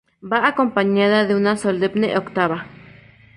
Va 0.33 0.47
acompañada 0.47 1.27
de 1.27 1.35
una 1.35 1.57
solemne 1.57 2.17
octava. 2.17 2.65